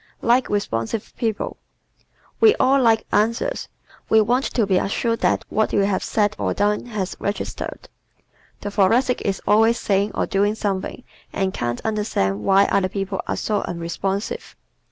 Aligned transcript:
Likes 0.23 0.49
Responsive 0.49 1.15
People¶ 1.15 1.57
We 2.39 2.55
all 2.55 2.81
like 2.81 3.05
answers. 3.11 3.69
We 4.09 4.19
want 4.19 4.45
to 4.45 4.65
be 4.65 4.79
assured 4.79 5.19
that 5.19 5.45
what 5.49 5.73
we 5.73 5.85
have 5.85 6.03
said 6.03 6.35
or 6.39 6.55
done 6.55 6.87
has 6.87 7.15
registered. 7.19 7.87
The 8.61 8.71
Thoracic 8.71 9.21
is 9.23 9.43
always 9.47 9.79
saying 9.79 10.13
or 10.15 10.25
doing 10.25 10.55
something 10.55 11.03
and 11.31 11.53
can't 11.53 11.81
understand 11.81 12.43
why 12.43 12.65
other 12.65 12.89
people 12.89 13.21
are 13.27 13.37
so 13.37 13.61
unresponsive. 13.61 14.55